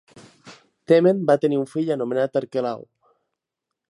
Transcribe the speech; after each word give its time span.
Temen 0.91 1.19
va 1.31 1.35
tenir 1.43 1.59
un 1.59 1.69
fill 1.75 1.93
anomenat 1.97 2.41
Arquelau. 2.43 2.85